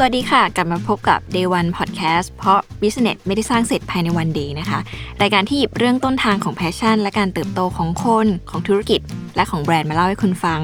[0.00, 4.78] สวัสดีค่ะ กลับมาพบกับ Day One Podcast เพราะ Business ไม่ได้สร้างเสร็จภายในวันเดย์นะคะ
[5.22, 9.00] รายการที่หยิบเรื่องต้นทางของ passion และการเติบโตของคนของธุรกิจ
[9.36, 10.60] และของแบรนด์มาเล่าให้คุณฟัง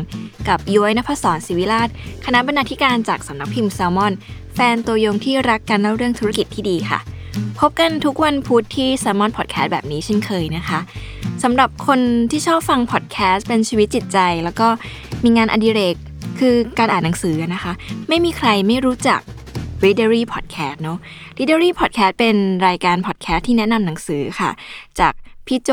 [0.48, 1.88] กับย้อยนภศรศิวิราช
[2.24, 4.12] คณะบรรณาธิการจากสำนักพิมพ์แซลมอน
[4.54, 6.98] แฟนตัวยงที่รักการเล่าเรื่องธุรกิจที่ดีค่ะ
[7.60, 10.80] พบกันทุกวันพุธที่ Salmon Podcast แบบนี้เช่นเคยนะคะ
[11.42, 14.68] สำหรับคนที่ชอบฟังพอดแคสต์เป็นชีวิตจิตใจ แล้วก็
[15.24, 15.96] มีงานอดิเรก
[16.38, 17.72] คือการอ่านหนังสือนะคะ
[18.08, 19.20] ไม่มีใครไม่รู้จัก
[19.84, 20.98] Readery Podcast เนอะ
[21.38, 24.50] Readery Podcast เป็นรายการพอดแคสต์ที่แนะนำหนังสือค่ะ
[25.00, 25.12] จาก
[25.46, 25.70] พี่โจ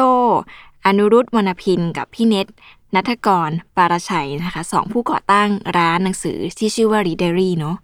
[0.85, 2.47] อนุรุตวรรณพินกับพี่เน็ต
[2.95, 7.77] นัทกร ปารชัยนะคะสองผู้ก่อตั้งร้านหนังสือที่ชื่อว่า Readery เนอะ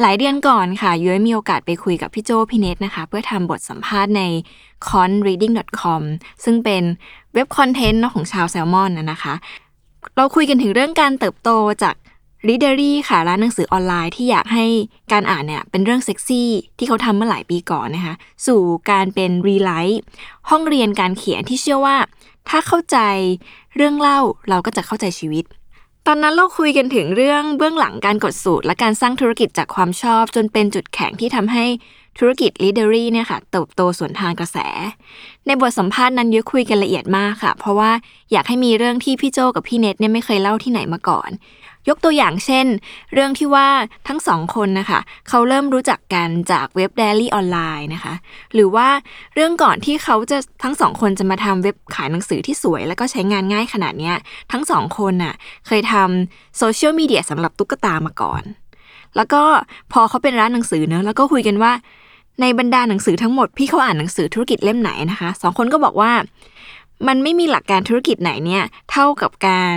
[0.00, 4.22] หลายเดือนก่อนค่ะยุ้ยมีโอกาสไปคุยกับพี่โจพี่เนตนะคะ เพื่อทำบทสัมภาษณ์ใน
[4.88, 6.02] conreading.com
[6.44, 6.82] ซึ่งเป็น
[7.34, 9.34] เว็บคอนเทนต์ของชาวแซลมอนนะคะ
[10.16, 11.50] เราคุยกันถึงเรื่องการเติบโต
[11.82, 11.94] จาก
[12.48, 14.66] Readery ค่ะร้านหนังสือออนไลน์ที่อยากให้
[15.12, 18.14] การอ่านเนี่ยเป็นเรื่องเซ็กซี่ที่เขาทำเมื่อหลายปีก่อนนะคะ
[18.46, 20.00] สู่การเป็น Rewrite
[20.50, 21.96] ห้องเรียนการเขียนที่เชื่อว่า
[22.48, 22.98] ถ้าเข้าใจ
[23.76, 25.44] เรื่องเล่าเราก็จะเข้าใจชีวิต
[26.06, 31.64] ตอนนั้นเราคุยกันถึงเรื่องเบื้องหลังการกดสูตร และการสร้างธุรกิจจากความชอบ จนเป็นจุดแข็งที่ทำให้
[32.18, 34.58] ธุรกิจ Readery เนี่ยค่ะเติบโตสวนทางกระแส
[35.46, 37.90] ในบทสัมภาษณ์นั้นยอะคุยกันละเอียดมากค่ะ เพราะว่า
[38.32, 41.30] อยากให้มีเรื่องที่พี่โจกับพี่เน็ตเนี่ยไม่เคยเล่าที่ไหนมาก่อน
[41.88, 42.66] ยกตัวอย่างเช่น
[43.12, 43.68] เรื่องที่ว่า
[44.08, 48.14] ทั้งสองคนนะคะเขาเริ่มรู้จักกันจากเว็บ d ดลี่ออนไลน์นะคะ
[48.54, 48.88] หรือว่า
[49.34, 54.16] เรื่องก่อนที่เขาจะทั้งสองคนจะมาทำเว็บขายหนังสือที่สวย แล้วก็ใช้งานง่ายขนาดเนี้ย
[54.52, 55.34] ทั้งสองคนน่ะ
[55.66, 58.42] เคยทำโซเชียลมีเดียสำหรับตุ๊กตามาก่อน
[59.16, 59.42] แล้วก็
[59.92, 61.72] พอเขาเป็นร้านหนังสือเนอะแล้วก็คุยกันว่า
[62.40, 66.12] ในบรรดาหนังสือทั้งหมดพี่เขาอ่านหนังสือธุรกิจเล่มไหนนะคะสองคนก็บอกว่า
[67.08, 69.76] มันไม่มีหลักการธุรกิจไหนเนี่ย เท่ากับการ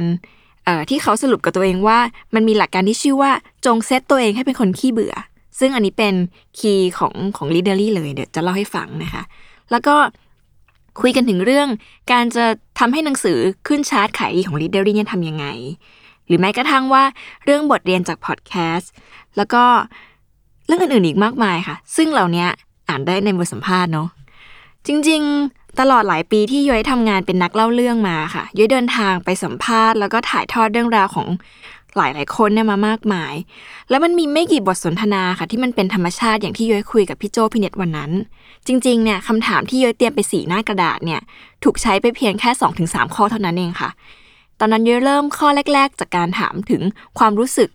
[0.90, 2.00] ที่เขาสรุปกับตัวเองว่า
[2.36, 3.32] มันมีหลักการที่ชื่อว่า
[3.66, 5.16] จงเซตตัวเองให้เป็นคนขี้เบื่อ
[5.60, 6.14] ซึ่งอันนี้เป็น
[6.60, 9.24] คีย์ของของ Leadery เลยเดี๋ยวจะเล่าให้ฟังนะคะ
[9.72, 9.96] แล้วก็
[11.02, 11.68] คุยกันถึงเรื่อง
[12.12, 12.46] การจะ
[12.80, 13.38] ทำให้หนังสือ
[13.68, 15.46] ขึ้นชาร์ตขายดีของ Leadery เนี่ยทำยังไง
[16.28, 17.04] หรือแม้กระทั่งว่า
[17.46, 18.92] เรื่องบทเรียนจากพอดแคสต์
[19.38, 19.64] แล้วก็
[20.66, 22.46] เรื่องอื่นๆอีกมากมายค่ะ ซึ่งเหล่านี้
[22.90, 24.08] อ่านได้ในบทสัมภาษณ์เนาะ
[24.88, 31.28] จริงๆ ตลอดหลายปีที่ย้อยทำงานเป็นนักเล่าเรื่องมาค่ะย้อยเดินทางไปสัมภาษณ์แล้วก็ถ่ายทอดเรื่องราวของ
[31.96, 33.34] หลายๆคนเนี่ยมามากมาย
[33.90, 38.12] แล้วมันมีไม่กี่บทสนทนาค่ะ ที่มันเป็นธรรมชาติอย่างที่ย้อยคุยกับพี่โจพี่เน็ตวันนั้น
[38.68, 41.22] จริงๆเนี่ยคำถามที่ย้อยเตรียมไปสีหน้ากระดาษเนี่ย
[41.64, 42.50] ถูกใช้ไปเพียงแค่
[42.84, 43.90] 2-3 ข้อเท่านั้นเองค่ะ
[44.60, 46.82] ตอนนั้นย้อยเริ่มข้อแรก ๆ จากการถามถึง
[47.20, 47.70] ความรู้สึก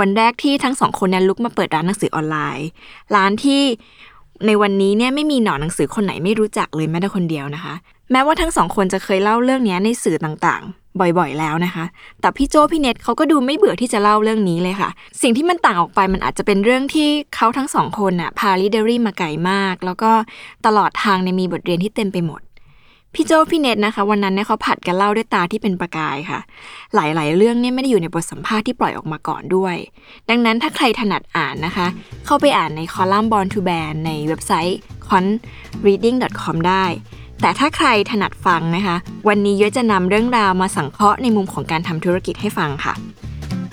[0.00, 2.68] วันแรกที่ทั้งสองคนเนี่ยลุกมาเปิดร้านหนังสือออนไลน์
[3.14, 3.62] ร้านที่
[4.46, 7.74] ในวันนี้เนี่ยไม่มีหนอนหนังสือคนไหนไม่รู้จักเลยแม้แต่คนเดียวนะคะ
[8.12, 11.84] แม้ว่าทั้งสองคนจะเคยเล่าเรื่องนี้ในสื่อต่างๆ บ่อยๆ แล้วนะคะ
[12.20, 14.90] แต่พี่โจพี่เน็ตเขาก็ดูไม่เบื่อที่จะเล่าเรื่องนี้เลยค่ะ
[15.22, 20.10] สิ่งที่มันต่างออกไปมันอาจจะเป็นเรื่องที่เขาทั้งสองคนน่ะพาลิเดอรี่มาไกลมาก แล้วก็
[20.66, 22.40] ตลอดทางในมีบทเรียนที่เต็มไปหมด
[23.14, 26.40] พี่โจพี่เน็ตนะคะ วันนั้นเนี่ยเขาผัดกันเล่าด้วยตาที่เป็นประกายค่ะ
[26.94, 29.76] หลายๆ เรื่องเนี่ยไม่ได้อยู่ในบทสัมภาษณ์ที่ปล่อยออกมาก่อนด้วย
[30.30, 31.86] ดังนั้นถ้าใครถนัดอ่านนะคะ
[32.26, 36.84] เข้าไปอ่านในคอลัมน์ Born to Brand ในเว็บไซต์ conreading.com ได้
[37.40, 38.96] แต่ถ้าใครถนัดฟังนะคะ
[39.28, 42.94] วันนี้ย้อยจะนำเรื่องราวมาสังเคราะห์ในมุมของการทำธุรกิจให้ฟังค่ะ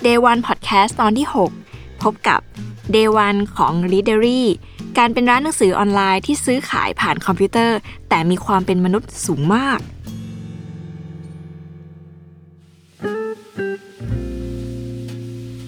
[0.04, 1.26] Day One Podcast ตอนที่
[1.64, 2.40] 6 พบกับ
[2.94, 4.42] Day One ของ Readery
[4.98, 9.80] การเป็นร้านหนังสือออนไลน์ที่ซื้อขายผ่านคอมพิวเตอร์ แต่มีความเป็นมนุษย์สูงมาก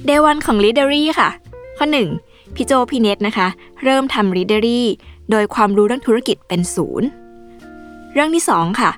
[0.08, 1.28] Day One ของ Readery ค่ะ
[1.78, 1.86] ข้อ
[2.20, 3.48] 1 พี่โจพี่เน็ตนะคะ
[3.84, 4.80] เริ่มทำ Readery
[5.30, 7.08] โดยความรู้เรื่องธุรกิจเป็นศูนย์
[8.12, 8.90] เรื่องที่ 2 ค่ะ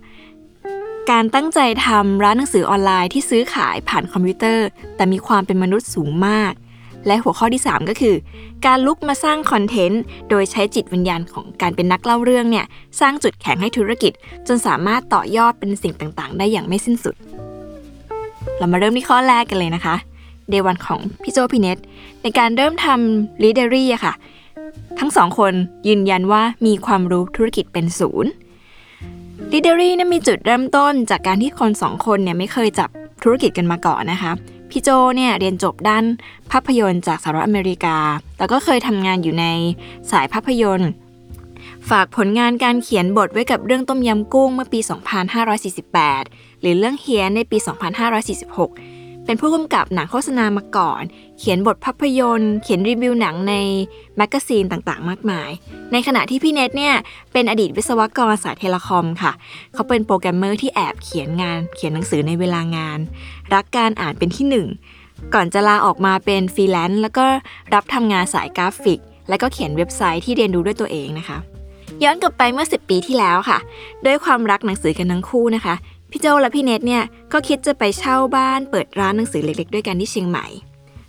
[1.11, 4.67] การตั้งใจทำร้านหนังสือออนไลน์ที่ซื้อขายผ่านคอมพิวเตอร์
[4.97, 6.53] แต่มีความเป็นมนุษย์สูงมาก
[7.07, 8.15] และหัวข้อที่ 3 ก็คือ
[8.67, 12.67] การลุกมาสร้างคอนเทนต์ โดยใช้จิตวิญญาณของการเป็นนักเล่าเรื่องเนี่ย
[13.01, 14.13] สร้างจุดแข็งให้ธุรกิจ
[14.49, 17.15] จนสามารถต่อยอดเป็นสิ่งต่างๆ ได้อย่างไม่สิ้นสุด
[18.59, 19.95] เรามาเริ่มที่ข้อแรกกันเลยนะคะ
[20.51, 21.79] เดวันของพี่โจพี่เนต
[22.23, 24.15] ในการเริ่มทำ Readery อะค่ะ
[24.99, 25.53] ทั้งสองคน
[25.89, 28.31] ยืนยันว่ามีความรู้ธุรกิจเป็นศูนย์
[29.53, 32.89] Leadery เนี่ยมีจุดเริ่มต้นจากการที่คนสองคนเนี่ยไม่เคยจับ
[33.23, 34.33] ธุรกิจกันมาก่อนนะคะ
[34.71, 36.05] พี่โจเนี่ยเรียนจบด้าน
[36.51, 37.97] ภาพยนตร์จากสหรัฐอเมริกา
[38.39, 39.47] แล้วก็เคยทำงานอยู่ใน
[40.11, 40.91] สายภาพยนตร์
[41.91, 44.81] ฝากผลงานการเขียนบทไว้กับเรื่องต้มยำกุ้งเมื่อปี
[45.71, 47.59] 2548 หรือเรื่องเฮี้ยนในปี
[48.11, 48.90] 2546
[49.31, 51.03] เป็นผู้กำกับหนังโฆษณามาก่อน
[51.39, 53.55] เขียนบทภาพยนตร์ เขียนรีวิวหนังใน
[54.17, 55.51] แมกกาซีนต่างๆ มากมาย
[55.93, 56.95] ในขณะที่พี่เน็ตเนี่ย
[57.33, 59.33] เป็นอดีตวิศวกรสาย telecom ค่ะ
[59.75, 62.99] เขาเป็นโปรแกรมเมอร์ที่แอบเขียนงาน เขียนหนังสือในเวลางาน
[63.55, 64.67] รักการอ่านเป็นที่หนึ่ง
[65.35, 67.25] ก่อนจะลาออกมาเป็นฟรีแลนซ์แล้วก็
[67.75, 71.39] รับทำงานสายกราฟิก แล้วก็เขียนเว็บไซต์ที่เรียนรู้ด้วยตัวเองนะคะ
[72.03, 73.59] ย้อนกลับไปเมื่อ 10 ปีที่แล้วค่ะ
[74.07, 75.75] ด้วยความรักหนังสือกันทั้งคู่นะคะ
[76.11, 77.03] พี่โจและพี่เนทเนี่ย
[77.33, 80.47] ก็คิดจะไปเช่าบ้านเปิดร้านหนังสือเล็กๆ ด้วยกันที่เชียงใหม่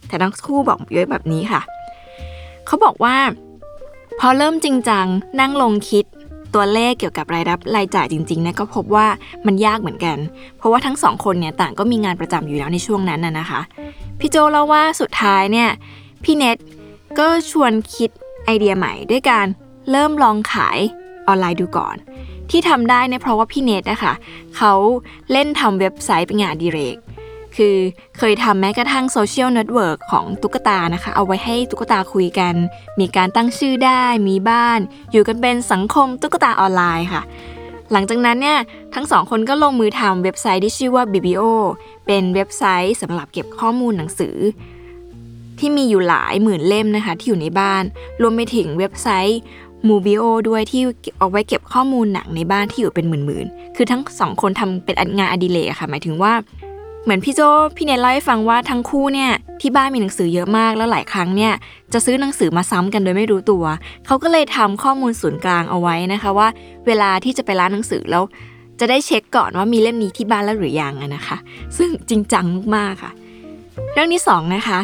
[0.07, 1.61] แต่ทั้งคู่บอกเยอะแบบนี้ค่ะ
[2.65, 3.15] เขาบอกว่า
[4.19, 5.05] พอเริ่มจริงจัง
[5.39, 6.05] นั่งลงคิด
[6.53, 9.07] ตัวเลขเกี่ยวกับรายรับรายจ่ายจริงๆนะก็พบว่า
[9.45, 10.17] มันยากเหมือนกัน
[10.57, 13.61] เพราะว่าทั้งสองคนเนี่ยต่างก็มีงานประจำอยู่แล้วในช่วงนั้นน่ะนะคะ
[14.19, 15.69] พี่โจเล่าว่าสุดท้ายเนี่ย
[16.23, 16.57] พี่เน็ต
[17.19, 18.09] ก็ชวนคิด
[18.45, 19.47] ไอเดียใหม่ด้วยการ
[19.91, 20.79] เริ่มลองขาย
[21.27, 21.95] ออนไลน์ดูก่อน
[22.51, 24.13] ที่ทำได้เนี่ยเพราะว่าพี่เน็ตนะคะ
[24.57, 24.73] เขา
[25.31, 26.97] เล่นทำเว็บไซต์เป็นงานอดิเรก
[27.55, 27.77] คือ
[28.17, 32.55] เคยทำแม้กระทั่งโซเชียลเน็ตเวิร์กของตุ๊กตานะคะ เอาไว้ให้ตุ๊กตาคุยกัน
[32.99, 34.79] มีการตั้งชื่อได้ มีบ้าน
[35.11, 37.21] อยู่กันเป็นสังคมตุ๊กตาออนไลน์ค่ะ
[37.91, 38.59] หลังจากนั้นเนี่ย
[38.93, 41.43] ทั้งสองคนก็ลงมือทำเว็บไซต์ที่ชื่อว่า BBO
[42.07, 44.37] เป็นเว็บไซต์สำหรับเก็บข้อมูลหนังสือ
[45.59, 47.83] ที่มีอยู่หลายหมื่นเล่มนะคะ ที่อยู่ในบ้าน
[48.21, 49.39] รวมไปถึงเว็บไซต์
[49.87, 50.81] Movio ด้วยที่
[51.17, 56.33] เอาไว้เก็บข้อมูลหนังในบ้านที่อยู่เป็นหมื่นๆ คือทั้งสองคนทำเป็นงานอดิเรกอะค่ะ หมายถึงว่า
[57.03, 57.41] เหมือนพี่โจ
[57.77, 59.31] พี่เนทเล่าให้ฟังว่าทั้งคู่เนี่ย
[59.61, 61.53] ที่บ้านมีหนังสือเยอะมากแล้วหลายครั้งเนี่ย
[61.93, 63.63] จะซื้อหนังสือมาซ้ำกันโดยไม่รู้ตัว
[64.05, 66.47] เขาก็เลยทำข้อมูลศูนย์กลางเอาไว้นะคะว่า
[66.87, 68.23] เวลาที่จะไปร้านหนังสือแล้ว
[68.79, 71.37] จะได้เช็คก่อนว่ามีเล่มนี้ที่บ้านแล้วหรือยังอะนะคะ
[71.77, 72.45] ซึ่งจริงจัง
[72.75, 73.11] มากๆค่ะ
[73.93, 74.79] เรื่องที่สองนะคะ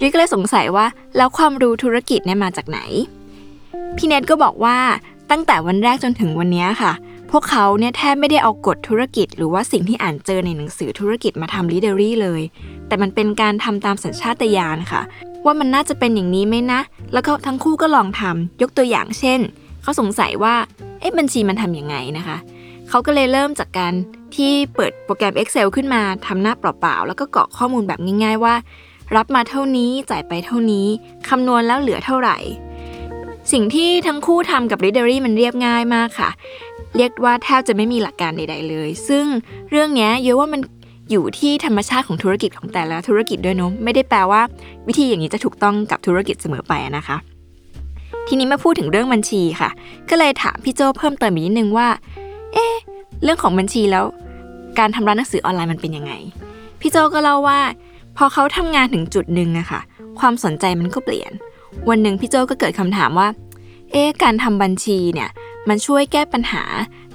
[0.00, 2.80] ยุ้ยก็เลยสงสัยว่าแล้วความรู้ธุรกิจเนี่ยมาจากไหน
[3.96, 4.78] พี่เนทก็บอกว่า
[5.30, 6.92] ตั้งแต่วันแรกจนถึงวันนี้ค่ะ
[7.30, 12.42] พวกเขาเนี่ยแทบไม่ได้เอากฎธุรกิจ หรือว่าสิ่งที่อ่านเจอในหนังสือธุรกิจมาทำลีเดอรี่เลย
[12.86, 15.02] แต่มันเป็นการทำตามสัญชาตญาณค่ะ
[15.44, 16.80] ว่ามันน่าจะเป็นอย่างนี้ไหมนะ
[17.12, 19.40] แล้วก็ทั้งคู่ก็ลองทำยกตัวอย่างเช่น
[19.82, 20.54] เขาสงสัยว่า
[21.00, 22.36] เอ๊ะบัญชีมันทำยังไงนะคะ
[22.88, 23.92] เขาก็เลยเริ่มจากการ
[24.36, 28.54] ที่เปิดโปรแกรม Excel ขึ้นมาทำหน้าเปล่าๆ แล้วก็กรอกข้อมูลแบบง่าย ๆ ว่า
[29.16, 30.86] รับมาเท่านี้จ่ายไปเท่านี้
[31.28, 32.38] คำนวณแล้วเหลือเท่าไหร่
[33.52, 36.30] สิ่งที่ทั้งคู่ทำกับ r e a d e r y มันเรียบง่ายมากค่ะ
[36.96, 39.24] เรียกว่าแทบจะไม่มีหลักการใด ๆ เลย ซึ่ง
[39.70, 40.60] เรื่องนี้เยอะว่ามัน
[41.10, 44.42] อยู่ที่ธรรมชาติของธุรกิจของแต่ละธุรกิจด้วยเนาะไม่ได้แปลว่า
[44.88, 47.16] วิธีอย่างนี้จะถูกต้องกับธุรกิจเสมอไปนะคะ
[48.28, 49.70] ทีนี้มาพูดถึงเรื่องบัญชีค่ะ
[50.10, 51.88] ก็เลยถามพี่โจเพิ่มเติมอีกนิดนึงว่า
[52.52, 52.74] เอ๊ะ
[53.22, 54.04] เรื่องของบัญชีแล้ว
[54.78, 56.12] การทำร้านหนังสือออนไลน์มันเป็นยังไง
[56.80, 57.60] พี่โจก็เล่าว่า
[58.16, 59.80] พอเขาทำงานถึงจุดหนึ่งอะค่ะ
[60.20, 61.32] ความสนใจมันก็เปลี่ยน
[61.88, 63.28] วันหนึ่งพี่โจก็เกิดคำถามว่า
[63.92, 65.30] เอ๊ะการทำบัญชีเนี่ย
[65.68, 66.62] มันช่วยแก้ปัญหา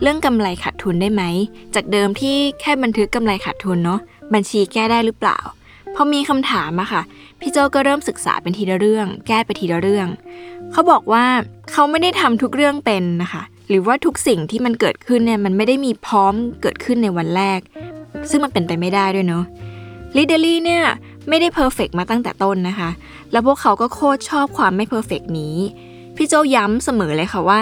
[0.01, 1.23] เรื่องกำไรขาดทุนได้ไหม
[1.75, 3.99] จากเดิมที่แค่บันทึกกำไรขาดทุนเนาะ
[4.33, 5.37] บัญชีแก้ได้หรือเปล่า
[5.95, 7.01] พอมีคำถามอะค่ะ
[7.39, 10.07] พี่โจก็เริ่มศึกษาเป็นทีละเรื่อง แก้ไปทีละเรื่อง
[10.71, 11.25] เขาบอกว่า
[11.71, 17.59] เขาไม่ได้ทำทุกเรื่องเป็นนะคะ หรือว่าทุกสิ่งที่มันเกิดขึ้นเนี่ยมันไม่ได้มีพร้อมเกิดขึ้นในวันแรก
[18.29, 19.43] ซึ่งมันเป็นไปไม่ได้ด้วยเนาะ
[20.15, 20.83] Readery เนี่ย
[21.29, 22.89] ไม่ได้ perfect มาตั้งแต่ต้นนะคะ
[23.31, 25.55] แล้วพวกเขาก็โคตรชอบความไม่ perfect นี้
[26.15, 27.59] พี่โจย้ำเสมอเลยค่ะว่า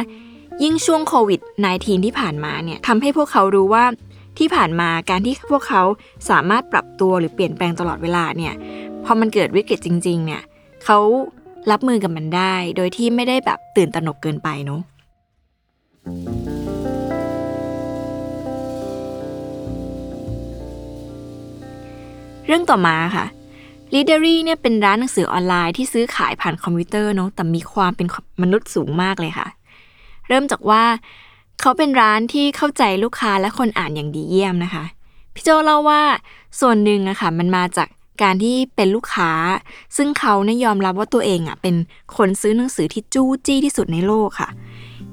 [0.64, 1.40] ยิ่งช่วงโควิด
[1.74, 3.86] -19 ที่ผ่านมาเนี่ยทำให้พวกเขารู้ว่า
[4.38, 5.82] ที่ผ่านมาการที่พวกเขา
[6.30, 8.54] สามารถปรับตัวหรือเปลี่ยนแปลงตลอดเวลาเนี่ย
[9.06, 10.42] พอมันเกิดวิกฤตจริง ๆ เนี่ย
[10.86, 10.98] เขา
[11.72, 14.82] รับมือกับมันได้ โดยที่ไม่ได้แบบตื่นตระหนกเกินไปเนาะ
[22.48, 23.26] เรื่องต่อมาค่ะ
[23.96, 28.08] l e a d e r y เนี่ยเป็นร้านหนังสือออนไลน์ที่ซื้อขายผ่านคอมพิวเตอร์เนาะแต่มีความเป็น
[28.42, 29.48] มนุษย์สูงมากเลยค่ะ
[30.28, 30.84] เริ่มจากว่า
[31.62, 34.84] เขาเป็นร้านที่เข้าใจลูกค้าและคนอ่านอย่างดีเยี่ยมนะคะ
[35.34, 36.02] พี่โจเล่าว่า
[36.60, 37.88] ส่วนหนึ่งอะค่ะมันมาจาก
[38.24, 39.32] การที่เป็นลูกค้า
[39.98, 41.76] ซึ่งเขาเนี่ยยอมรับว่าตัวเองอะเป็น
[42.18, 44.50] คนซื้อหนังสือที่จู้จี้ที่สุดในโลกค่ะ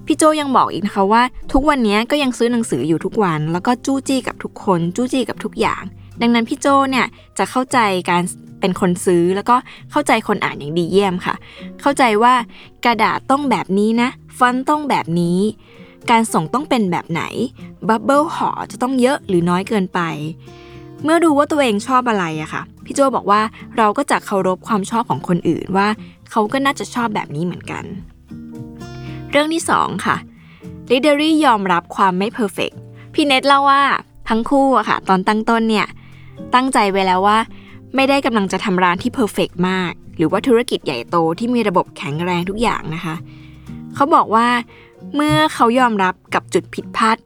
[0.06, 1.22] พี่โจยังบอกอีกนะคะว่า
[1.52, 5.82] ทุกวันนี้ก็ยังซื้อหนังสืออยู่ทุกวัน แล้วก็จู้จี้กับทุกคนจู้จี้กับทุกอย่าง
[6.20, 7.06] ดังนั้นพี่โจเนี่ย
[7.38, 7.78] จะเข้าใจ
[8.10, 8.22] การ
[8.62, 9.56] เป็นคนซื้อแล้วก็
[9.90, 11.34] เข้าใจคนอ่านอย่างดีเยี่ยมค่ะ
[11.80, 12.34] เข้าใจว่า
[12.84, 15.38] กระดาษต้องแบบนี้นะ ฟอนต์ต้องแบบนี้
[16.10, 17.22] การส่งต้องเป็นแบบไหน
[17.88, 20.00] bubble ห่อจะต้องเยอะหรือน้อยเกินไป
[21.04, 23.40] เมื่อรู้ว่าตัวเองชอบอะไรอะค่ะ พี่โจบอกว่า
[23.78, 25.88] เราก็จะเคารพความชอบของคนอื่นว่า
[26.30, 27.84] เขาก็น่าจะชอบแบบนี้เหมือนกัน
[29.30, 30.16] เรื่องที่ 2 ค่ะ
[30.90, 32.70] l i d e r y ยอมรับความไม่เพอร์เฟก
[33.14, 33.82] พี่เน็ตเล่าว่า
[34.28, 35.86] ทั้งคู่อะค่ะ ตอนตั้งต้นเนี่ย
[36.54, 37.38] ตั้งใจไว้แล้วว่า
[37.94, 43.14] ไม่ได้กำลังจะทำร้านที่ perfect มาก หรือว่าธุรกิจใหญ่โตที่มีระบบแข็งแรงทุกอย่างนะคะ
[43.94, 44.48] เขาบอกว่า
[45.14, 47.16] เมื่อเขายอมรับกับจุดผิดพลาด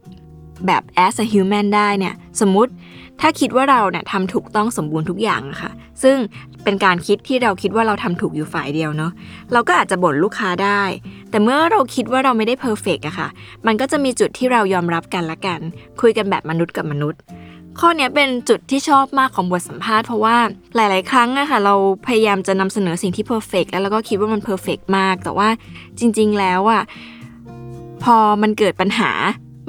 [0.67, 2.73] แบบ as a human ได้เนี่ย สมมติ
[3.21, 5.71] ถ้าคิดว่าเราเนี่ยทำถูกต้องสมบูรณ์ทุกอย่างอะค่ะ
[6.03, 6.17] ซึ่ง
[6.65, 9.13] เป็นการคิดที่เราคิดว่าเราทำถูกอยู่ฝ่ายเดียวเนาะ
[9.53, 10.83] เราก็อาจจะบ่นลูกค้าได้
[11.31, 13.29] แต่เมื่อเราคิดว่าเราไม่ได้ perfect อะค่ะ
[13.67, 15.61] มันก็จะมีจุดที่เรายอมรับกันละกัน
[16.01, 17.21] คุยกันแบบมนุษย์กับมนุษย์
[17.81, 20.37] ข้อนี้เป็นจุดที่ชอบมากของบทสัมภาษณ์เพราะว่า
[20.77, 21.75] หลาย ๆ ครั้งอะค่ะเรา
[22.07, 25.49] พยายามจะนำเสนอสิ่งที่ perfect แล้วเราก็คิดว่ามัน perfect มาก แต่ว่า
[25.99, 26.83] จริง ๆ แล้วอะ
[28.05, 29.11] พอมันเกิดปัญหา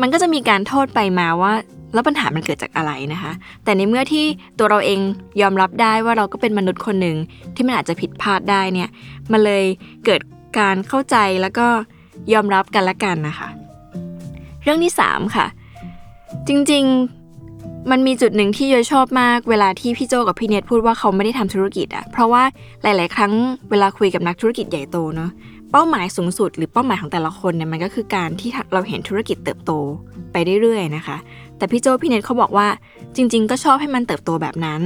[0.02, 1.52] มันก็จะมีการโทษไปมาว่า
[1.94, 3.32] แล้วปัญหามันเกิดจากอะไรนะคะ
[3.64, 4.26] แต่ในเมื่อที่
[4.60, 5.00] ตัวเราเอง
[5.42, 7.18] ยอมรับได้ว่าเราก็เป็นมนุษย์คนหนึ่ง
[7.56, 8.90] ที่มันอาจจะผิดพลาดได้เนี่ย
[9.32, 9.64] มันเลย
[10.06, 10.22] เกิด
[10.60, 11.68] การเข้าใจแล้วก็
[12.34, 13.50] ยอมรับกันละกันนะคะ
[14.64, 15.46] เรื่องที่ 3 ค่ะ
[16.48, 17.17] จริงๆ
[17.92, 22.44] มันมีจุดหนึ่งที่โยชอบมากเวลาที่พี่โจกับพี่เนทพูดว่าเขาไม่ได้ทำธุรกิจอะเพราะว่า
[22.84, 23.34] หลาย ๆ ครั้ง
[23.70, 25.32] เวลาคุยกับนักธุรกิจใหญ่โตเนาะ
[25.72, 29.72] เป้าหมายสูงสุด หรือเป้าหมายของแต่ละคนเนี่ยมันก็คือการที่เราเห็นธุรกิจเติบโต
[30.32, 31.18] ไปเรื่อย ๆ นะคะ
[31.58, 32.68] แต่พี่โจพี่เนทเขาบอกว่า
[33.16, 34.82] จริง ๆ ก็ชอบให้มันเติบโตแบบนั้น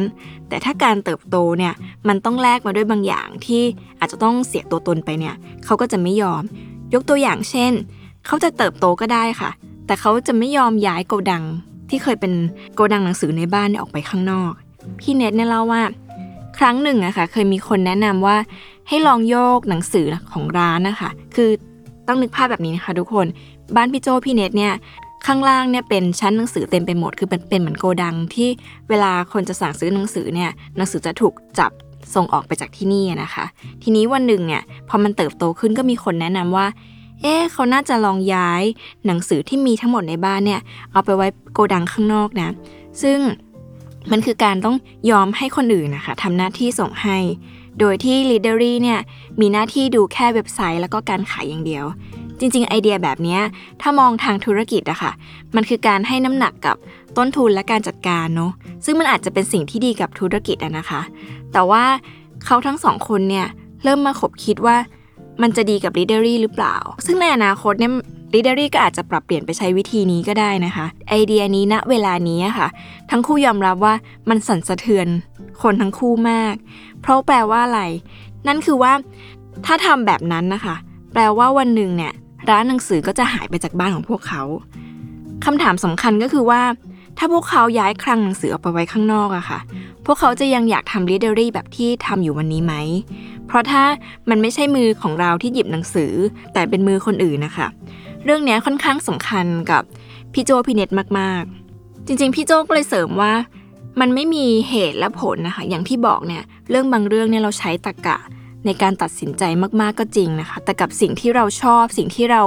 [0.50, 1.74] แต่ถ้าการเติบโตเนี่ย
[2.08, 3.64] มันต้องแลกมาด้วยบางอย่างที่
[4.00, 6.44] อาจจะต้องเสียตัวตนไปเนี่ยเขาก็จะไม่ยอม
[6.94, 7.72] ยกตัวอย่างเช่น
[8.26, 9.50] เขาจะเติบโตก็ได้ค่ะ
[9.86, 11.44] แต่เขาจะไม่ยอมย้ายโกดัง
[11.92, 12.34] ที่เคยเป็น
[12.74, 14.52] โกดังหนังสือในบ้านออกไปข้างนอก
[15.00, 15.82] พี่เน็ตเนี่ยเล่าว่า
[16.58, 18.38] ครั้งหนึ่งอะค่ะ เคยมีคนแนะนำว่า
[18.88, 21.50] ให้ลองโยกหนังสือของร้านนะคะ คือ
[22.08, 23.28] ต้องนึกภาพแบบนี้นะคะ ทุกคน
[23.76, 24.74] บ้านพี่โจพี่เน็ตเนี่ย
[25.26, 28.50] ข้างล่างเนี่ยเป็นชั้นหนังสือเต็มไปหมด คือเป็นเป็นเหมือนโกดังที่
[28.90, 31.72] เวลาคนจะสั่งซื้อหนังสือเนี่ยหนังสือจะถูกจับ
[32.16, 33.46] ส่งออกไปจากที่นี่นะคะ
[33.84, 36.66] ทีนี้วันหนึ่งเนี่ยพอมันเติบโตขึ้นก็มีคนแนะนำว่า
[37.22, 38.64] เอ๊ะเขาน่าจะลองย้าย
[39.06, 40.62] หนังสือที่มีทั้งหมดในบ้านเนี่ย
[40.92, 42.50] เอาไปไว้โกดังข้างนอกนะ
[43.02, 43.20] ซึ่ง
[44.12, 44.76] มันคือการต้อง
[45.12, 47.18] ยอมให้คนอื่นนะคะทำหน้าที่ส่งให้
[47.80, 49.00] โดยที่ Leadery เนี่ย
[49.40, 51.86] มีหน้าที่ดูแค่เว็บไซต์แล้วก็การขายอย่างเดียว
[52.40, 53.40] จริง ๆ ไอเดียแบบนี้
[53.82, 55.12] ถ้ามองทางธุรกิจอะคะ่ะ
[55.56, 56.76] มันคือการให้น้ำหนักกับ
[57.18, 58.52] ต้นทุนและการจัดการเนาะ
[58.86, 61.02] ซึ่งมันอาจจะเป็นสิ่งที่ดีกับธุรกิจอะนะคะ
[61.54, 61.84] แต่ว่า
[62.46, 63.48] เขาทั้งสองคนเนี่ย
[63.84, 64.78] เริ่มมาขบคิดว่า
[65.42, 67.94] มันจะดีกับ Leadery หรือเปล่า ซึ่งในอนาคตเนี่ย
[68.34, 72.68] Leadery ก็อาจจะปรับเปลี่ยนไปใช้วิธีนี้ก็ได้นะคะ ไอเดียนี้ณเวลานี้ค่ะ
[73.12, 73.94] ทั้งคู่ยอมรับว่า
[74.30, 75.08] มันสั่นสะเทือน
[75.62, 76.56] คนทั้งคู่มาก
[77.02, 77.82] เพราะแปลว่าอะไร
[78.48, 78.94] นั่นคือว่า
[79.66, 80.76] ถ้าทำแบบนั้นนะคะ
[81.14, 82.14] แปลว่าวันหนึ่งเนี่ย
[82.50, 84.44] ร้านหนังสือก็จะหายไปจากบ้านของพวกเขา
[85.46, 86.62] คำถามสำคัญก็คือว่า
[87.18, 89.60] ถ้าพวกเขาย้ายคลังหนังสือออกไปไว้ข้างนอกอะค่ะ
[90.06, 92.74] พวกเขาจะยังอยากทำ Leadery แบบที่ทำอยู่วันนี้ไหม
[93.52, 93.84] เพราะถ้า
[94.30, 96.14] มันไม่ใช่มือของเราที่หยิบหนังสือ
[96.54, 97.68] แต่เป็นมือคนอื่นนะคะ
[98.26, 99.84] เรื่องนี้ค่อนข้างสำคัญกับ
[100.34, 100.90] พี่โจพี่เน็ต
[101.20, 103.34] มากๆ จริงๆ พี่โจก็เลยเสริมว่า
[104.00, 108.18] มันไม่มีเหตุและผลนะคะ อย่างที่บอกเนี่ยเรื่องบางเรื่องเนี่ยเราใช้ตรรกะ
[108.66, 109.44] ในการตัดสินใจ
[109.82, 112.44] มากๆก็จริงนะคะ แต่กับสิ่งที่เราชอบสิ่งที่เรา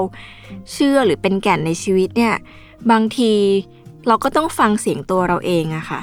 [0.72, 2.34] เชื่อหรือเป็นแก่นในชีวิตเนี่ย
[2.90, 3.32] บางที
[4.06, 6.00] เราก็ต้องฟังเสียงตัวเราเองอะคะ่ะ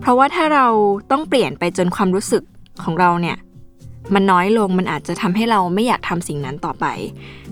[0.00, 0.66] เพราะว่าถ้าเรา
[1.10, 2.42] ต้องเปลี่ยนไปจนความรู้สึก
[2.82, 3.36] ของเราเนี่ย
[4.14, 6.86] มันน้อยลงมันอาจจะทำให้เราไม่อยากทำสิ่งนั้นต่อไป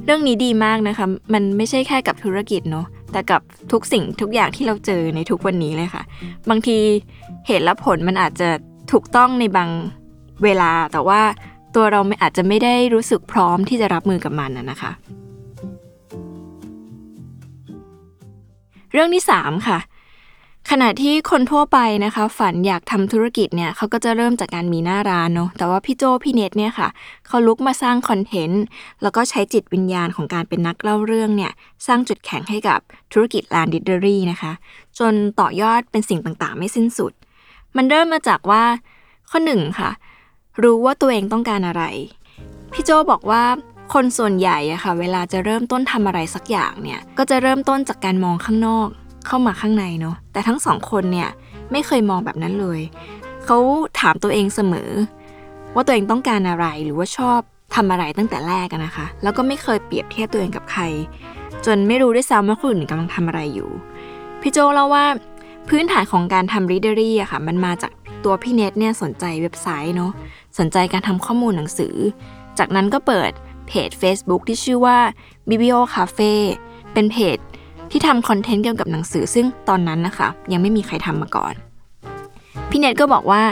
[0.05, 6.03] เรื่องนี้ดีมากนะคะ มันไม่ใช่แค่กับธุรกิจเนาะแต่กับทุกสิ่งทุกอย่างที่เราเจอในทุกวันนี้เลยค่ะ
[6.51, 6.79] บางที
[7.47, 8.49] เหตุและผลมันอาจจะ
[8.93, 9.71] ถูกต้องในบาง
[10.45, 11.21] เวลา แต่ว่า
[11.75, 14.93] ตัวเราไม่อาจจะไม่ได้รู้สึกพร้อมที่จะรับมือกับมันนะคะ
[18.93, 19.79] เรื่องที่ 3 ค่ะ
[20.71, 26.89] ขณะที่คนทั่วไปนะคะ ฝันอยากทำธุรกิจเนี่ยเขาก็จะเริ่มจากการมีหน้าร้านเนาะแต่ว่าพี่โจพี่เน็ตเนี่ยค่ะ
[27.27, 28.65] เขาลุกมาสร้างคอนเทนต์
[29.03, 31.53] แล้วก็ใช้จิตวิญญาณของการเป็นนักเล่าเรื่องเนี่ย
[31.87, 32.81] สร้างจุดแข็งให้กับ
[33.13, 34.53] ธุรกิจลานดิเดอรี่นะคะ
[34.99, 37.13] จนต่อยอดเป็นสิ่งต่างๆ ไม่สิ้นสุด
[37.77, 38.65] มันเริ่มมาจากว่า
[39.31, 39.91] ข้อหนึ่งค่ะ
[40.63, 41.83] รู้ว่าตัวเองต้องการอะไร
[42.73, 43.43] พี่โจบอกว่า
[43.95, 48.91] คนส่วนใหญ่อะค่ะ เวลาจะเริ่มต้นทำอะไรสักอย่างเนี่ยก็จะเริ่มต้นจากการมองข้างนอก
[49.27, 51.29] เข้ามาข้างในเนาะแต่ทั้งสองคนเนี่ย
[51.73, 52.81] ไม่เคยมองแบบนั้นเลย
[53.45, 53.59] เขา
[54.01, 54.91] ถามตัวเองเสมอ
[55.75, 57.41] ว่าตัวเองต้องการอะไรหรือว่าชอบ
[57.75, 60.83] ทำอะไรตั้งแต่แรกนะคะ แล้วก็ไม่เคยเปรียบเทียบตัวเองกับใคร
[61.67, 63.71] จนไม่รู้ด้วยซ้ำว่าคนอื่นกำลังทำอะไรอยู่
[64.41, 65.05] พี่โจเล่าว่า
[65.69, 67.93] พื้นฐานของการทำ readery อะค่ะ มันมาจาก
[68.25, 70.13] ตัวพี่เน็ตเนี่ยสนใจเว็บไซต์เนาะ
[70.59, 71.95] สนใจการทำข้อมูลหนังสือ
[72.59, 73.31] จากนั้นก็เปิด
[73.69, 74.99] เพจ Facebook ที่ชื่อว่า
[75.49, 76.33] Biblio Cafe
[76.93, 77.37] เป็นเพจ
[77.91, 81.55] ที่ทำคอนเทนต์เกี่ยวกับหนังสือซึ่งตอนนั้นนะคะยังไม่มีใครทำมาก่อน
[82.71, 83.43] พี่เน็ตก็บอกว่า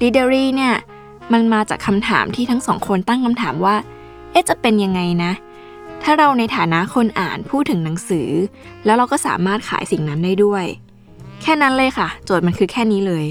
[0.00, 0.74] Readery เนี่ย
[1.32, 3.76] มันมาจากคำถามที่ทั้งสองคนตั้งคำถามว่า
[4.30, 5.32] เอ๊ะจะเป็นยังไงนะ
[6.02, 8.28] ถ้าเราในฐานะคนอ่านพูดถึงหนังสือ
[8.84, 10.64] แล้วเราก็สามารถขายสิ่งนั้นได้ด้วย
[11.42, 13.24] แค่นั้นเลยค่ะ โจทย์มันคือแค่นี้เลย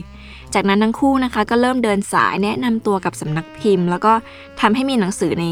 [0.54, 4.14] จากนั้นทั้งคู่นะคะ ก็เริ่มเดินสายแนะนำตัวกับสำนักพิมพ์ แล้วก็
[4.62, 5.46] ทำให้มีหนังสือใน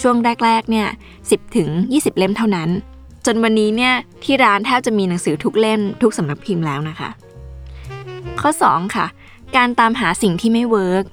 [0.00, 0.86] ช่วงแรกๆเนี่ย
[1.22, 2.68] 10ถึง20 เล่มเท่านั้น
[3.30, 3.94] จนวันนี้เนี่ย
[4.24, 7.10] ที่ร้านแทบจะมีหนังสือทุกเล่มทุกสำนักพิมพ์แล้วนะคะ
[8.40, 9.06] ข้อ 2 ค่ะ
[9.56, 11.04] การตามหาสิ่งที่ไม่ work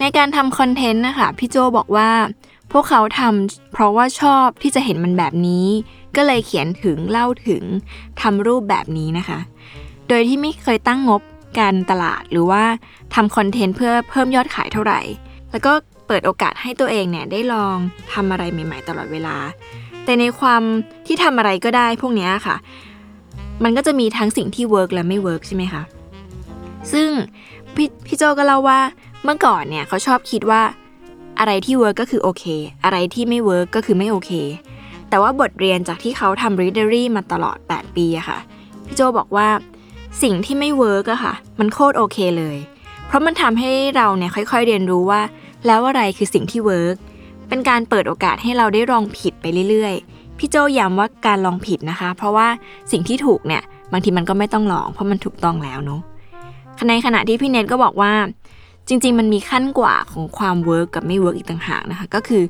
[0.00, 2.10] ในการทำคอนเทนต์นะคะพี่โจบอกว่า
[2.72, 5.66] พวกเขาทำเพราะว่าชอบที่จะเห็นมันแบบนี้
[6.16, 7.62] ก็เลยเขียนถึงเล่าถึง
[8.20, 9.38] ทำรูปแบบนี้นะคะ
[10.08, 11.22] โดยที่ไม่เคยตั้งงบ
[11.58, 12.64] การตลาดหรือว่า
[13.14, 15.00] ทำคอนเทนต์เพื่อเพิ่มยอดขายเท่าไหร่
[15.50, 15.72] แล้วก็
[16.06, 17.76] เปิดโอกาสให้ตัวเองเนี่ยได้ลอง
[18.12, 19.36] ทำอะไรใหม่ ๆ ตลอดเวลา
[20.04, 20.62] แต่ในความ
[21.06, 22.56] ที่ทำอะไรก็ได้พวกนี้ค่ะ
[23.64, 25.82] มันก็จะมีทั้งสิ่งที่ work และไม่ work ใช่ไหมคะ
[26.92, 27.08] ซึ่ง
[27.74, 28.80] พี่โจก็เล่าว่า
[29.24, 30.62] เมื่อก่อนเนี่ยเขาชอบคิดว่า
[31.38, 32.44] อะไรที่ work ก็คือโอเค
[32.84, 34.32] อะไรที่ไม่ work ก็คือไม่โอเค
[35.08, 38.38] แต่ว่าบทเรียนจากที่เขาทำ Readery มาตลอด 8 ปีอะค่ะ
[38.86, 39.48] พี่โจบอกว่า
[40.22, 42.56] สิ่งที่ไม่ work อะค่ะ มันโคตรโอเคเลย
[43.06, 45.20] เพราะมันทำให้เราเนี่ยค่อยๆเรียนรู้ว่า
[45.66, 46.96] แล้วอะไรคือสิ่งที่ work
[47.52, 52.46] เป็นการเปิดโอกาสให้เราได้ลองผิดไปเรื่อยๆ พี่โจย้ำว่าการลองผิดนะคะ เพราะว่า
[52.92, 56.00] สิ่งที่ถูกเนี่ยบางทีมันก็ไม่ต้องลอง เพราะมันถูกต้องแล้วเนาะ
[56.88, 58.12] ในขณะที่พี่เนทก็บอกว่า
[58.88, 62.42] จริง ๆ มันมีขั้นกว่าของความ work กับไม่ work อีกต่างหากนะคะ ก็คือ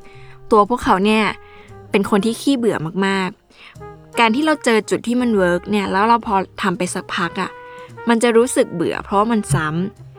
[0.51, 1.23] ตัวพวกเขาเนี่ย
[1.91, 7.51] เป็นคนที่ขี้เบื่อมากๆ การที่เราเจอจุดที่มัน work เนี่ยแล้วเราพอทำไปสักพักอะ่ะ
[8.09, 9.67] มันจะรู้สึกเบื่อเพราะมันซ้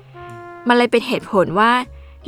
[0.09, 1.71] ำมันเลยเป็นเหตุผลว่า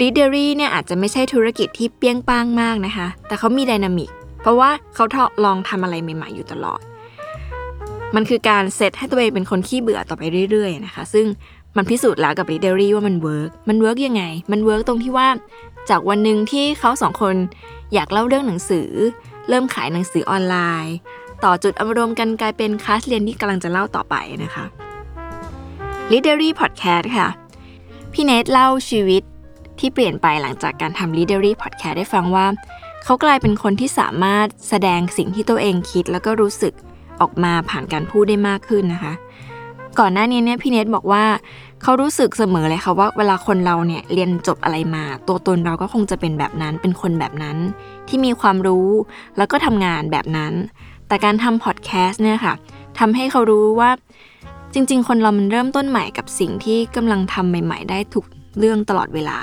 [0.00, 4.10] Readery เนี่ยอาจจะไม่ใช่ธุรกิจที่เปี้ยงป้างมากนะคะ แต่เขามี dynamic
[4.42, 6.80] เพราะว่าเขาทดลองทำอะไรใหม่ๆอยู่ตลอด
[8.14, 11.26] มันคือการเซตให้ตัวเองเป็นคนขี้เบื่อต่อไปเรื่อยๆนะคะ ซึ่ง
[11.76, 14.22] มันพิสูจน์แล้วกับ Leadery ว่ามันเวิร์กมันเวิร์กยังไง
[14.52, 15.28] มันเวิร์กตรงที่ว่า
[15.90, 17.36] จากวันหนึ่งที่เขาสองคน
[17.94, 18.88] อยากเล่าเรื่องหนังสือ
[19.48, 20.96] เริ่มขายหนังสือออนไลน์
[21.44, 24.64] ต่อจุดอารมณ์กันกลายเป็นคลาสเรียนที่กำลังจะเล่าต่อไปนะคะ
[26.10, 27.28] Readery Podcast ค่ะ
[28.12, 29.22] พี่เนทเล่าชีวิต
[29.80, 32.46] ที่เปลี่ยนไปหลังจากการทำ Leadery Podcast ได้ฟังว่า
[33.04, 36.74] เขากลายเป็นคนที่สามารถแสดงสิ่งที่ตัวเองคิดแล้วก็รู้สึก
[37.20, 39.12] ออกมาผ่านการพูดได้มากขึ้นนะคะ
[39.98, 41.24] ก่อนหน้านี้เนี่ยพี่เนทบอกว่า
[41.82, 47.56] เขารู้สึกเสมอเลยค่ะว่าเวลาคนเราเนี่ยเรียนจบอะไรมา ตัวตนเราก็คงจะเป็นแบบนั้น เป็นคนแบบนั้น
[48.08, 48.88] ที่มีความรู้
[49.36, 50.52] แล้วก็ทำงานแบบนั้น
[51.08, 52.54] แต่การทำพอดแคสต์เนี่ยค่ะ
[52.98, 53.90] ทำให้เขารู้ว่า
[54.74, 58.24] จริง ๆ คนเรามันเริ่มต้นใหม่กับสิ่งที่กำลังทำใหม่ ๆ ได้ทุก
[58.58, 59.38] เรื่องตลอดเวลา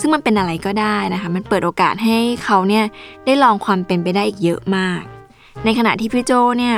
[0.00, 2.84] ซึ่งมันเป็นอะไรก็ได้นะคะ มันเปิดโอกาสให้เขาเนี่ย
[3.24, 5.02] ได้ลองความเป็นไปได้อีกเยอะมาก
[5.64, 6.76] ในขณะที่พี่โจเนี่ย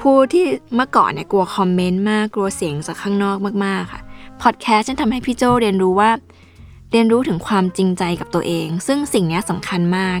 [0.00, 4.00] ผู้ที่เมื่อก่อนเนี่ยกลัวคอมเมนต์มากกลัวเสียงจากข้างนอกมากๆค่ะ
[4.42, 6.10] พอดแคสต์จะทำให้พี่โจเรียนรู้ว่า
[6.92, 10.18] เรียนรู้ถึงความจริงใจกับตัวเอง ซึ่งสิ่งนี้สำคัญมาก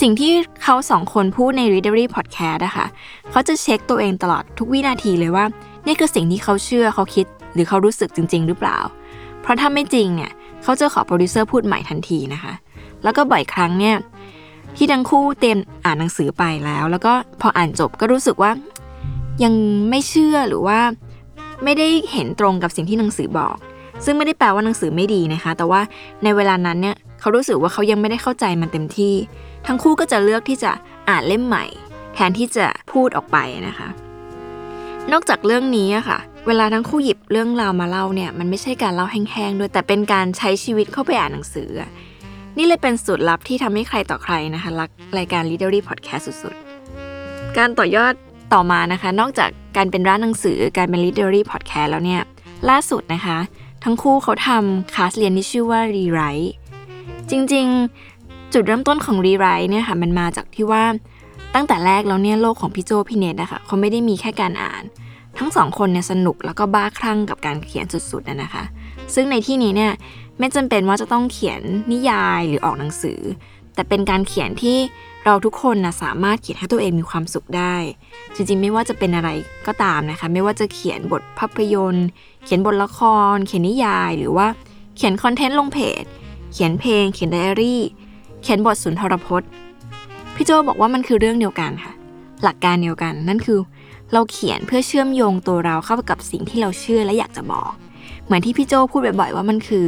[0.00, 2.86] สิ่งที่เขาสองคนพูดใน Readery Podcast อะคะ
[3.30, 5.44] เขาจะเช็คตัวเองตลอดทุกวินาทีเลยว่า
[5.86, 8.78] นี่คือสิ่งที่เขาเชื่อเขาคิด หรือเขารู้สึกจริง ๆ หรือเปล่า
[9.40, 10.32] เพราะถ้าไม่จริงเนี่ย
[10.62, 12.52] เขาจะขอโปรดิวเซอร์พูดใหม่ทันทีนะคะ
[13.04, 13.96] แล้วก็บ่อยครั้งเนี่ย
[14.76, 18.50] ที่ทั้งคู่เตรียมอ่านหนังสือไปแล้ว แล้วก็พออ่านจบก็รู้สึกว่า
[19.44, 19.54] ยัง
[19.90, 20.78] ไม่เชื่อหรือว่า
[21.64, 23.56] ไม่ได้เห็นตรงกับสิ่งที่หนังสือบอก
[24.04, 25.80] ซึ่งไม่ได้แปลว่าหนังสือไม่ดีนะคะ แต่ว่า
[26.24, 29.14] ในเวลานั้นเนี่ยเขารู้สึกว่าเขายังไม่ได้เข้าใจมันเต็มที่
[29.66, 30.70] ทั้งคู่ก็จะเลือกที่จะ
[31.08, 31.64] อ่านเล่มใหม่
[32.14, 33.36] แทนที่จะพูดออกไป
[33.68, 33.88] นะคะ
[35.12, 41.70] นอกจากเรื่องนี้อะค่ะ เวลาทั้งคู่หยิบเรื่องราวมาเล่าเนี่ยมันไม่ใช่การเล่าแห้งๆด้วยแต่เป็นการใช้ชีวิตเข้าไปอ่านหนังสือ
[42.56, 48.12] นี่เลยเป็นสูตรลับที่ทำให้ใครต่อใครนะคะรักรายการ Literary Podcast สุดๆ การต่อยอด
[48.52, 52.22] ต่อมานะคะ นอกจากการเป็นร้านหนังสือการเป็น literary podcast แล้วเนี่ย
[52.70, 53.38] ล่าสุดนะคะ
[53.84, 56.48] ทั้งคู่เขาทำคลาสเรียนที่ชื่อว่า rewrite
[57.30, 60.84] จริงๆ จุดเริ่มต้นของ rewrite เนี่ยค่ะมันมาจากที่ว่า
[61.54, 64.82] ตั้งแต่แรกแล้วเนี่ยโลกของพี่โจพี่เนทนะคะเขาไม่ได้มีแค่การอ่าน
[65.42, 68.64] ทั้งสองคนเนี่ยสนุกแล้วก็บ้าคลั่งกับการเขียนสุดๆนะคะ
[69.14, 69.92] ซึ่งในที่นี้เนี่ย
[70.38, 71.60] ไม่จำเป็นว่าจะต้องเขียน
[71.92, 73.20] นิยายหรือออกหนังสือ
[73.74, 74.78] แต่เป็นการเขียนที่
[75.24, 77.74] เราทุกคนนะสามารถเขียนให้ตัวเองมีความสุขได้
[78.34, 79.30] จริงๆ ไม่ว่าจะเป็นอะไร
[79.66, 82.06] ก็ตามนะคะ ไม่ว่าจะเขียนบทภาพยนตร์
[82.44, 83.00] เขียนบทละค
[83.34, 84.46] ร เขียนนิยาย หรือว่า
[84.96, 86.04] เขียนคอนเทนต์ลงเพจ
[86.52, 87.82] เขียนเพลง เขียนไดอารี่
[88.42, 89.48] เขียนบทสุนทรพจน์
[90.34, 91.92] พี่โจบอกว่ามันคือเรื่องเดียวกันค่ะ
[92.44, 93.58] หลักการเดียวกัน นั่นคือ
[94.12, 97.72] เราเขียนเพื่อเชื่อมโยงตัวเราเข้ากับสิ่งที่เราเชื่อและอยากจะบอก
[98.24, 99.86] เหมือนที่พี่โจพูดบ่อยๆว่ามันคือ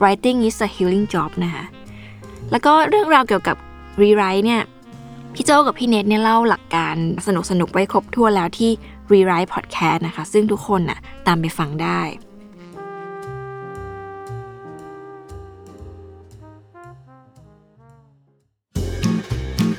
[0.00, 1.64] writing is a healing job นะคะ
[2.50, 3.56] แล้วก็เรื่องราวเกี่ยวกับ
[4.02, 4.62] rewrite เนี่ย
[5.34, 8.70] พี่โจกับพี่เนทเนี่ยเล่าหลักการสนุกสนุกไว้ครบทั่วแล้วที่
[9.12, 12.00] Rewrite Podcast นะคะ ซึ่งทุกคนน่ะตามไปฟังได้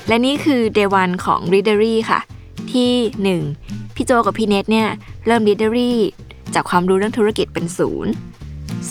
[0.08, 2.20] และนี่คือ Day 1 ของ Readery ค่ะ
[2.74, 2.92] ที่
[3.40, 3.65] 1.
[3.96, 4.88] พี่โจกับพี่เนทเนี่ย
[5.26, 5.92] เริ่ม Readery
[6.56, 8.12] จากความรู้เรื่องธุรกิจเป็นศูนย์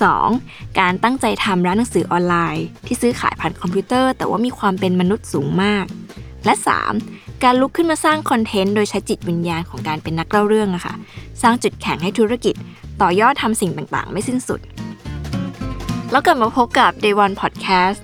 [0.01, 0.79] 2.
[0.81, 5.85] การตั้งใจทำร้านหนังสือออนไลน์ ที่ซื้อขายผ่านคอมพิวเตอร์ แต่ว่ามีความเป็นมนุษย์สูงมาก
[6.45, 6.55] และ
[6.99, 7.43] 3.
[7.45, 10.95] การลุกขึ้นมาสร้างคอนเทนต์โดยใช้จิตวิญญาณของการเป็นนักเล่าเรื่องอะค่ะ
[11.43, 12.55] สร้างจุดแข็งให้ธุรกิจ
[13.03, 14.61] ต่อยอดทำสิ่งต่างๆ ไม่สิ้นสุด
[16.11, 17.99] แล้วกลับมาพบกับ Day One Podcast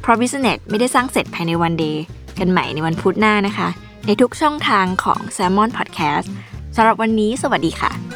[0.00, 2.02] เพราะ Business ไม่ได้สร้างเสร็จภายในวันเดย์
[2.38, 3.68] กันใหม่ในวันพุธหน้านะคะ
[4.06, 6.28] ในทุกช่องทางของ s ซ l m o n Podcast
[6.76, 8.11] สำหรับวันนี้สวัสดีค่ะ